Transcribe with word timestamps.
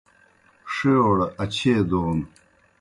ݜِیؤڑ 0.73 1.15
اچھیئے 1.43 1.75
دون 1.89 2.17